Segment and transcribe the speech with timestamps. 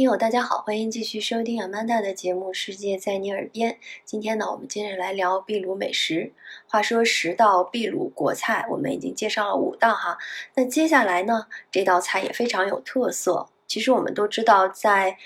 [0.00, 3.72] 听友，大家好，欢迎继续收听 Amanda 的节目《世界在你耳边》。
[4.06, 6.32] 今天呢，我们接着来聊秘鲁美食。
[6.66, 10.16] 话说十道秘鲁国菜，我们已经介绍了五道哈。
[10.54, 13.50] 那接下来呢，这道菜也非常有特色。
[13.66, 15.18] 其实我们都知道，在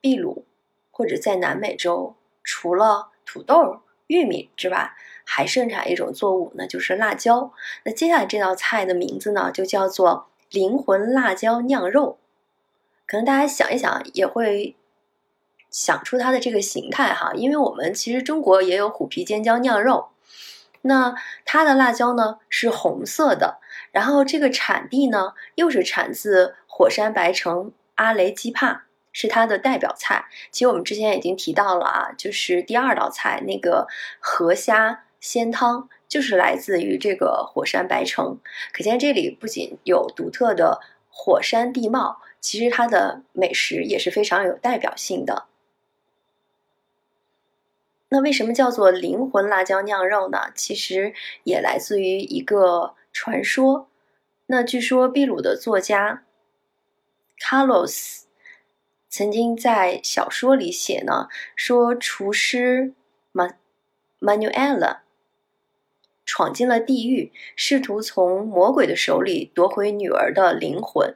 [0.00, 0.46] 秘鲁
[0.90, 4.92] 或者在南美洲，除了土豆、玉米之外，
[5.26, 7.52] 还盛产一种作物，那就是辣椒。
[7.84, 12.16] 那接下来这道菜的名字呢，就叫做灵魂辣椒酿肉。
[13.12, 14.74] 可能大家想一想也会
[15.68, 20.08] 想出它的这个形态哈，因为我们其实中国也有虎皮尖椒酿肉，
[20.80, 23.58] 那它的辣椒呢是红色的，
[23.90, 30.24] 然后这个产地呢又是产自火山白城阿雷基帕，是它的代表菜。
[30.50, 33.88] 其实我们之前已经提到了啊，就是第二道菜那个
[34.20, 38.38] 河虾鲜汤，就是来自于这个火山白城。
[38.72, 40.80] 可见这里不仅有独特的
[41.12, 42.20] 火山地貌。
[42.40, 45.44] 其实它的美食也是非常有代表性的。
[48.08, 50.50] 那为什么叫做灵魂辣椒酿肉呢？
[50.56, 53.88] 其实也来自于一个传说。
[54.46, 56.24] 那据说秘鲁的作家
[57.38, 58.22] Carlos
[59.08, 62.92] 曾经在小说里写呢，说厨师
[64.20, 64.98] manuela
[66.32, 71.14] 闯进了地狱，试图从魔鬼的手里夺回女儿的灵魂。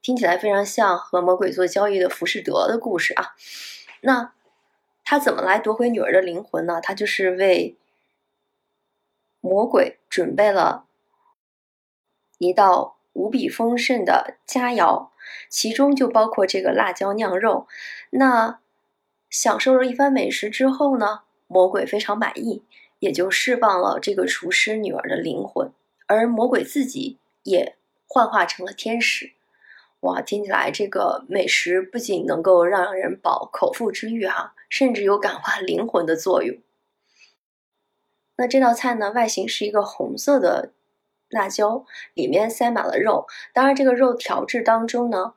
[0.00, 3.36] 听起来非常像和魔鬼做交易的浮士德的故事啊。
[4.00, 4.32] 那
[5.04, 6.80] 他怎么来夺回女儿的灵魂呢？
[6.80, 7.76] 他就是为
[9.42, 10.86] 魔鬼准备了
[12.38, 15.10] 一道无比丰盛的佳肴，
[15.50, 17.68] 其中就包括这个辣椒酿肉。
[18.08, 18.58] 那
[19.28, 22.62] 享受了一番美食之后呢，魔鬼非常满意，
[23.04, 25.70] 也就释放了这个厨师女儿的灵魂，
[26.06, 27.76] 而魔鬼自己也
[28.06, 29.32] 幻化成了天使。
[30.00, 36.56] 哇，听起来这个美食不仅能够让人饱口腹之欲哈，甚至有感化灵魂的作用。
[38.36, 40.72] 那这道菜呢，外形是一个红色的
[41.28, 41.84] 辣椒，
[42.14, 43.26] 里面塞满了肉。
[43.52, 45.34] 当然，这个肉调制当中呢，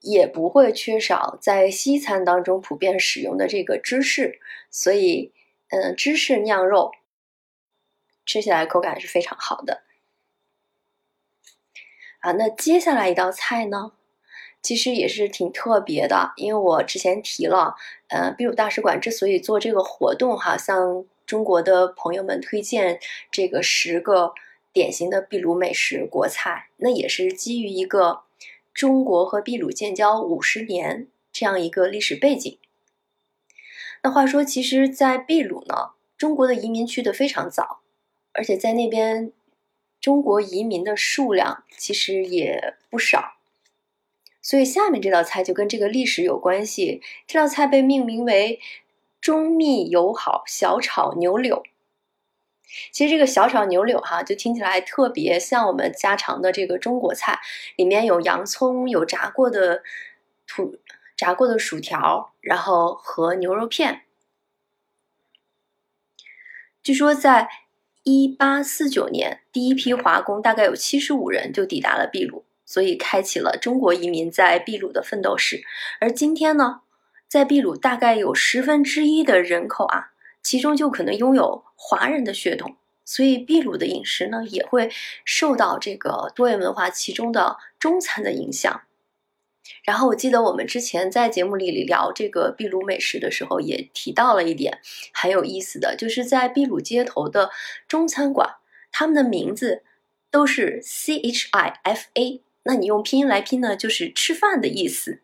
[0.00, 4.40] 也不会缺少在西餐当中普遍使用的这个芝士。
[4.70, 5.32] 所以，
[5.70, 6.92] 嗯，芝士酿肉
[8.24, 9.82] 吃起来口感是非常好的。
[12.20, 13.92] 啊，那接下来一道菜呢，
[14.60, 17.76] 其实也是挺特别的，因为我之前提了，
[18.08, 22.98] 呃，秘鲁大使馆之所以做这个活动，哈，向中国的朋友们推荐
[23.30, 24.34] 这个十个
[24.72, 28.22] 典型的秘鲁美食国菜，那也是基于一个
[28.74, 32.58] 中国和秘鲁建交五十年这样一个历史背景。
[34.02, 37.80] 那话说，其实，在秘鲁呢，中国的移民去的非常早，
[38.32, 39.32] 而且在那边。
[40.00, 43.38] 中国移民的数量其实也不少，
[44.40, 47.02] 所以下面这道菜就跟这个历史有关系。
[47.26, 48.60] 这道菜被命名为
[49.20, 51.64] “中秘友好小炒牛柳”。
[52.92, 57.40] 其实这个小炒牛柳哈，就听起来特别像我们家常的这个中国菜，
[57.74, 59.82] 里面有洋葱，有炸过的
[60.46, 60.76] 土
[61.18, 64.04] 炸过的薯条，然后和牛肉片。
[66.82, 67.50] 据说在。
[68.04, 75.62] 一八四九年，第一批华工大概有七十五人就抵达了秘鲁，所以开启了中国移民在秘鲁的奋斗史。
[76.00, 76.80] 而今天呢，
[77.28, 80.12] 在秘鲁大概有十分之一的人口啊，
[80.42, 84.90] 其中就可能拥有华人的血统，所以秘鲁的饮食呢，也会
[85.26, 88.80] 受到这个多元文化其中的中餐的影响。
[89.84, 94.80] 然后我记得我们之前在节目里聊这个秘鲁美食的时候，也提到了一点
[95.12, 97.50] 很有意思的，就是在秘鲁街头的
[97.86, 98.56] 中餐馆，
[98.90, 99.82] 他们的名字
[100.30, 105.22] 都是 C H I F A，那你用拼音来拼呢，就是吃饭的意思。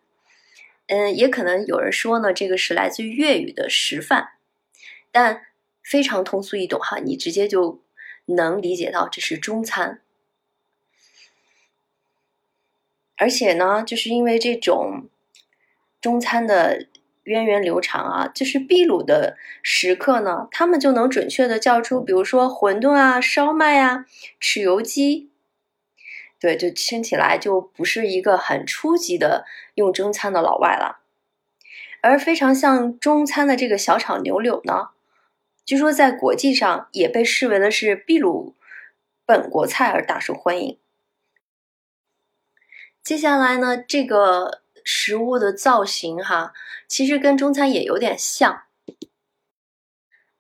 [0.87, 4.31] 嗯，也可能有人说呢，这个是来自于粤语的食饭，
[5.11, 5.43] 但
[5.83, 7.83] 非常通俗易懂哈，你直接就
[8.27, 10.01] 能理解到这是中餐。
[13.25, 15.09] 而且呢，就是因为这种
[15.99, 16.89] 中餐的
[17.23, 24.05] 源远流长啊，就是秘鲁的食客呢，他们就能准确的叫出，比如说馄饨啊、烧麦啊、
[24.39, 25.31] 豉油鸡，
[26.39, 31.01] 对，就听起来就不是一个很初级的用中餐的老外了。
[32.03, 34.91] 而非常像中餐的这个小炒牛柳呢，
[35.65, 38.55] 据说在国际上也被视为的是秘鲁
[39.25, 40.79] 本国菜而大受欢迎。
[43.05, 46.55] 接下来呢，这个食物的造型哈，
[46.89, 48.63] 其实跟中餐也有点像，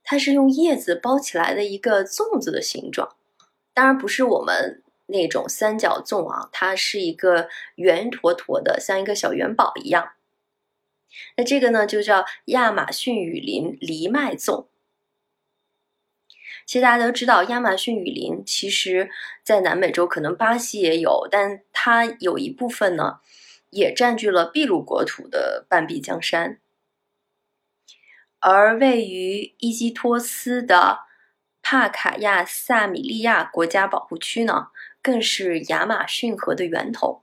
[0.03, 3.17] 它是用叶子包起来的一个粽子的形状，
[3.75, 10.13] 当然不是我们那种三角粽啊，它是一个圆坨坨的，像一个小元宝一样。
[11.37, 14.69] 那这个呢，就叫亚马逊雨林藜麦粽。
[16.67, 19.11] 其实大家都知道，亚马逊雨林其实，
[19.43, 23.21] 在南美洲可能巴西也有，但它有一部分呢，
[23.71, 26.59] 也占据了秘鲁国土的半壁江山。
[28.41, 31.01] 而位于伊基托斯的
[31.63, 34.69] 帕卡亚萨米利亚国家保护区呢，
[35.01, 37.23] 更是亚马逊河的源头。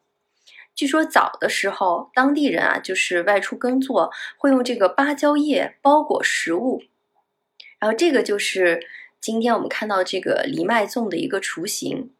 [0.73, 6.81] 据说早的时候，当地人啊，就是外出耕作，会用这个芭蕉叶包裹食物，
[7.77, 8.87] 然后这个就是
[9.21, 12.11] 今天我们看到这个藜麦粽的一个雏形。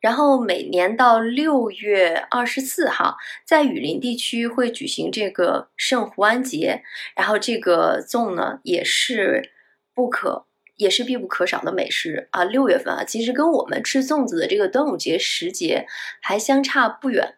[0.00, 6.82] 然后每年到六月二十四号，在雨林地区会举行这个圣胡安节，
[7.14, 9.52] 然后这个粽呢也是
[9.92, 10.46] 不可。
[10.76, 12.42] 也是必不可少的美食啊！
[12.42, 15.86] 六月份啊，其实跟我们吃粽子的这个端午节时节
[16.20, 17.36] 还相差不远。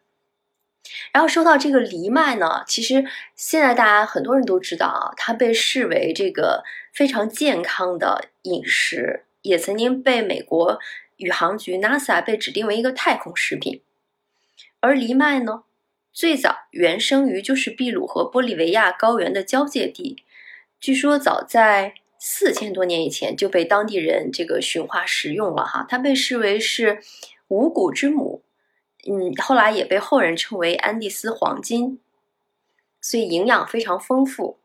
[1.12, 3.04] 然后说到这个藜麦呢，其实
[3.34, 10.78] 现在大家很多人都知道啊，它被视为这个非常健康的饮食，也曾经被美国
[11.16, 13.82] 宇航局 NASA 被指定为一个太空食品。
[14.80, 15.64] 而藜麦呢，
[16.12, 20.22] 最早原生于就是秘鲁和玻利维亚高原的交界地，
[20.78, 21.94] 据说早在。
[22.26, 27.02] 四千多年以前就被当地人这个驯化食用了哈，它被视为是
[27.48, 28.42] 五谷之母，
[29.06, 32.00] 嗯，后来也被后人称为安第斯黄金，
[33.00, 34.58] 所以营养非常丰富。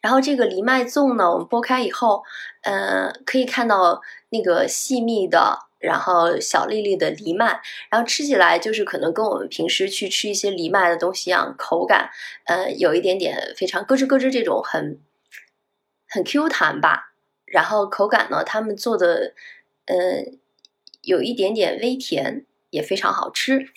[0.00, 2.22] 然后这个藜麦粽呢，我们剥开以后，
[2.62, 7.60] 呃，可以看到那个细密的，然后小粒粒的藜麦，
[7.90, 12.10] 然后吃起来就是可能跟我们平时去吃一些藜麦的东西一样，口感，
[12.46, 15.00] 呃，有一点点非常咯吱咯吱这种很。
[16.12, 17.12] 很 Q 弹吧，
[17.44, 19.32] 然后口感呢，他们做的，
[19.84, 19.96] 呃，
[21.02, 23.68] 有一点点微甜，也非常好吃。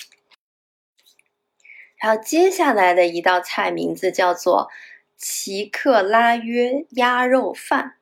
[1.98, 4.70] 然后接下来的一道菜名字叫做
[5.18, 7.98] 奇克拉约鸭肉饭。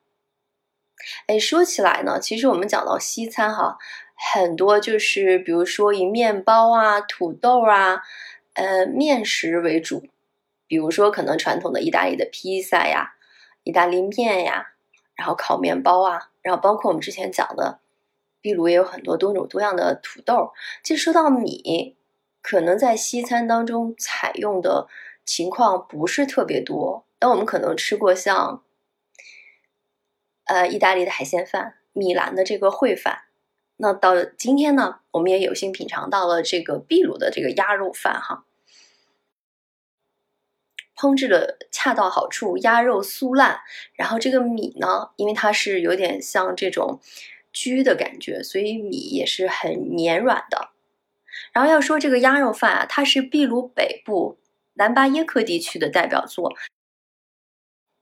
[1.27, 3.77] 哎，说起来呢，其实我们讲到西餐哈，
[4.15, 8.01] 很多就是比如说以面包啊、土豆啊、
[8.53, 10.07] 呃面食为主，
[10.67, 13.15] 比如说可能传统的意大利的披萨呀。
[13.63, 14.73] 意大利面呀，
[15.13, 17.80] 然后烤面包啊，然后包括我们之前讲的，
[18.41, 20.51] 秘鲁也有很多多种多样的土豆。
[20.83, 21.95] 其实说到米，
[22.41, 24.87] 可能在西餐当中采用的
[25.25, 28.63] 情况不是特别多，但我们可能吃过像，
[30.45, 33.25] 呃，意大利的海鲜饭、米兰的这个烩饭。
[33.77, 38.45] 那到今天呢，我们也有幸品尝到了这个秘鲁的这个鸭肉饭哈。
[40.95, 43.61] 烹制的恰到好处，鸭肉酥烂，
[43.93, 46.99] 然后这个米呢，因为它是有点像这种
[47.51, 50.69] 居的感觉，所以米也是很黏软的。
[51.53, 54.37] 然后要说这个鸭肉饭啊，它是秘鲁北部
[54.73, 56.53] 兰巴耶克地区的代表作，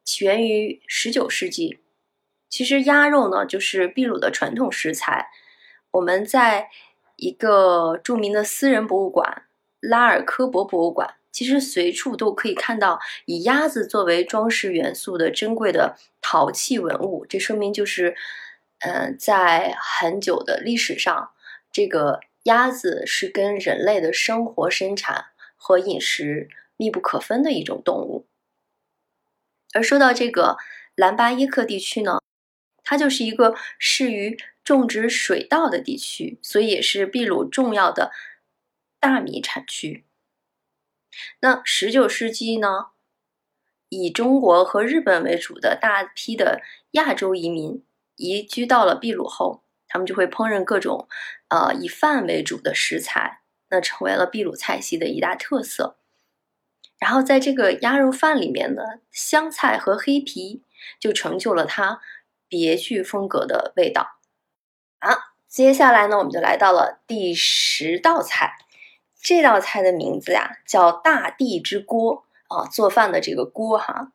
[0.03, 1.79] 起源于十九世纪。
[2.49, 5.29] 其实鸭肉呢，就是秘鲁的传统食材。
[5.91, 6.69] 我们在
[7.15, 9.43] 一个著名的私人博物馆——
[9.79, 11.15] 拉尔科博博物馆。
[11.31, 18.15] 其实随处都可以看到以鸭子作为装饰元素的珍贵的陶器文物，这说明就是，
[18.79, 21.33] 嗯，在很久的历史上，
[21.71, 25.25] 这个鸭子是跟人类的生活、生产
[25.57, 28.25] 和饮食密不可分的一种动物。
[29.73, 30.57] 而说到这个
[30.95, 32.19] 兰巴耶克地区呢，
[32.83, 38.11] 它就是一个适于种植水稻的地区，所以也是秘鲁重要的
[38.99, 40.05] 大米产区。
[41.41, 42.91] 那十九世纪呢，
[43.89, 47.83] 以中国和日本为主的大批的亚洲移民
[48.19, 51.07] 移居到了秘鲁后，他们就会烹饪各种，
[51.47, 55.97] 呃，以饭为主的食材，那成为了秘鲁菜系的一大特色。
[56.99, 60.63] 然后在这个鸭肉饭里面呢，香菜和黑皮
[60.99, 62.01] 就成就了它
[62.49, 64.19] 别具风格的味道。
[64.99, 68.57] 啊，接下来呢，我们就来到了第十道菜。
[69.21, 74.11] 这道菜的名字呀，叫“大地之锅”啊，做饭的这个锅哈。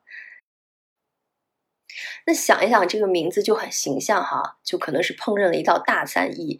[2.26, 6.58] 那想一想，这个名字就很形象哈，就可能是烹饪了一道大餐，以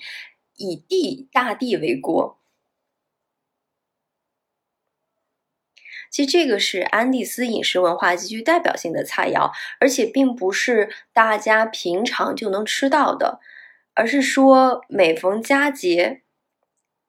[0.57, 2.39] 以地大地为锅。
[6.11, 13.41] 其实这个是安第斯饮食文化极具代表性的菜肴，而且并不是大家平常就能吃到的，
[13.95, 16.21] 而是说每逢佳节。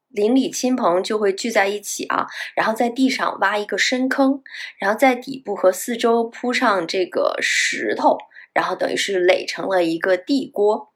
[0.10, 4.42] 邻里亲朋就会聚在一起啊，然后在地上挖一个深坑，
[4.80, 8.18] 然后在底部和四周铺上这个石头，
[8.56, 10.92] 然后等于是垒成了一个地锅。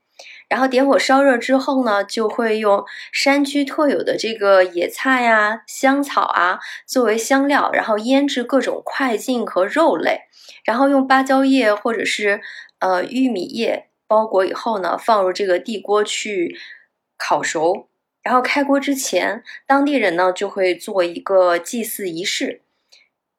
[0.49, 10.21] 然后点火烧热之后呢，就会用山区特有的这个野菜呀、香草啊作为香料，然后腌制各种块茎和肉类，
[10.65, 12.41] 然后用芭蕉叶或者是
[12.79, 16.57] 呃玉米叶包裹以后呢，放入这个地锅去
[17.15, 17.87] 烤熟。
[18.21, 22.63] 然后开锅之前，当地人呢就会做一个祭祀仪式，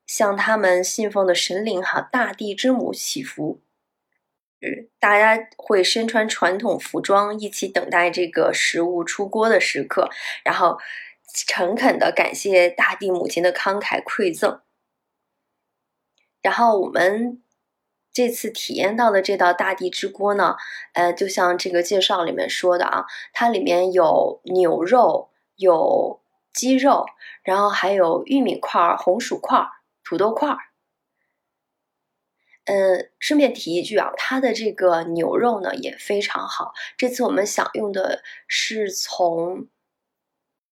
[0.07, 3.61] 向他们信奉的神灵哈大地之母祈福。
[4.99, 10.11] 大家会身穿传统服装，一起等待这个食物出锅的时刻，
[10.45, 10.79] 然后
[11.47, 14.61] 诚恳的感谢大地母亲的慷慨馈赠。
[16.43, 17.43] 然后我们
[18.13, 20.57] 这次体验到的这道大地之锅呢，
[20.95, 26.21] 呃，就像这个介绍里面说的啊，它里面有牛肉、有
[26.53, 27.07] 鸡肉，
[27.43, 29.67] 然后还有玉米块、红薯块、
[30.05, 30.57] 土豆块。
[32.71, 36.73] 嗯，顺便提一句啊，它的这个牛肉呢也非常好。
[36.97, 39.67] 这次我们享用的是从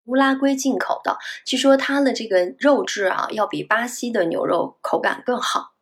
[0.04, 5.74] 乌拉圭进口的，据说它的这个肉质啊要比巴西的牛肉口感更好。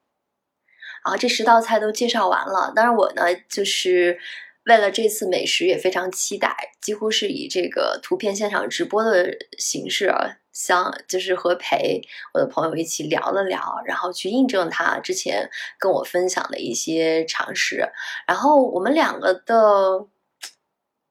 [1.02, 4.18] 啊，这十道菜都介绍完了，当然我呢就是
[4.64, 10.38] 为了这次美食也非常期待，几乎是以这个图片现场直播的形式啊。
[10.58, 12.00] 像就是和陪
[12.32, 17.86] 我的朋友一起聊了聊，然后去印证他之前跟我分享的一些常识，
[18.26, 20.06] 然后我们两个的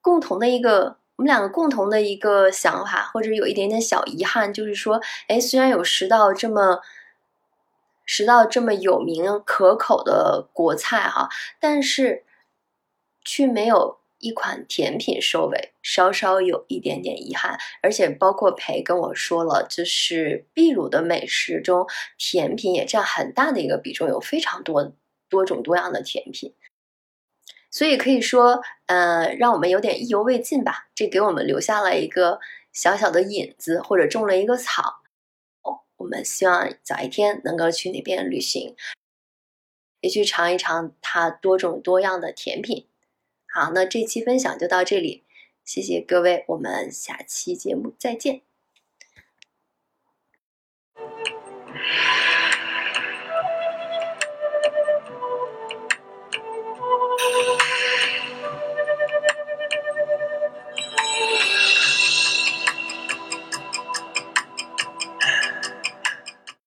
[0.01, 6.81] 共同的一个，我们两个共同的一个想法，或者有一点点小遗憾，就是说，哎，虽然有十道这么
[8.03, 12.23] 十道这么有名可口的国菜哈，但是
[13.23, 13.99] 却没有。
[14.19, 21.85] 一款甜品收尾，稍稍有一点点遗憾，而且包括裴跟我说了，就是秘鲁的美食中，
[22.17, 24.93] 甜品也占很大的一个比重，有非常多
[25.29, 26.53] 多种多样的甜品，
[27.69, 30.87] 所以可以说，呃，让我们有点意犹未尽吧。
[30.95, 32.39] 这给我们留下了一个
[32.71, 35.03] 小小的引子，或者种了一个草。
[35.61, 38.75] 哦，我们希望早一天能够去那边旅行，
[39.99, 42.87] 也去尝一尝它多种多样的甜品。
[43.57, 45.23] 好，那这期分享就到这里，
[45.63, 48.41] 谢谢各位，我们下期节目再见。